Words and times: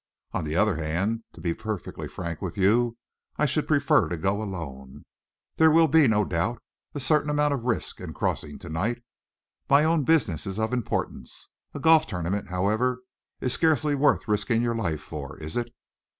On 0.31 0.43
the 0.45 0.55
other 0.55 0.77
hand, 0.77 1.25
to 1.33 1.39
be 1.41 1.53
perfectly 1.53 2.07
frank 2.07 2.41
with 2.41 2.57
you, 2.57 2.97
I 3.37 3.45
should 3.45 3.67
prefer 3.67 4.09
to 4.09 4.17
go 4.17 4.41
alone. 4.41 5.05
There 5.57 5.69
will 5.69 5.87
be, 5.87 6.07
no 6.07 6.25
doubt, 6.25 6.59
a 6.95 6.99
certain 6.99 7.29
amount 7.29 7.53
of 7.53 7.65
risk 7.65 7.99
in 8.01 8.11
crossing 8.11 8.57
to 8.57 8.69
night. 8.69 9.03
My 9.69 9.83
own 9.83 10.03
business 10.03 10.47
is 10.47 10.57
of 10.57 10.73
importance. 10.73 11.49
A 11.75 11.79
golf 11.79 12.07
tournament, 12.07 12.49
however, 12.49 13.01
is 13.41 13.53
scarcely 13.53 13.93
worth 13.93 14.27
risking 14.27 14.63
your 14.63 14.73
life 14.73 15.01
for, 15.01 15.37
is 15.37 15.55
it?" 15.55 15.71